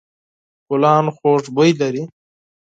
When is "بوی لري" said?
1.55-2.03